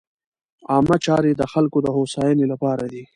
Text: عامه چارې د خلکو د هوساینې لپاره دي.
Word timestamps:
عامه 0.71 0.95
چارې 1.05 1.31
د 1.35 1.41
خلکو 1.53 1.77
د 1.85 1.87
هوساینې 1.95 2.45
لپاره 2.51 2.83
دي. 2.93 3.03